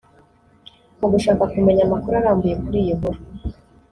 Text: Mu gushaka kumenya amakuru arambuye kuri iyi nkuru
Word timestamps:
Mu 0.99 1.07
gushaka 1.13 1.43
kumenya 1.53 1.81
amakuru 1.85 2.13
arambuye 2.17 2.55
kuri 2.63 2.77
iyi 2.83 2.93
nkuru 2.97 3.19